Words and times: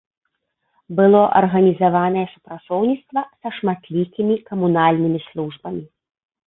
Было 0.99 1.21
арганізаванае 1.41 2.25
супрацоўніцтва 2.33 3.21
са 3.39 3.49
шматлікімі 3.61 4.35
камунальнымі 4.51 5.19
службамі. 5.29 5.83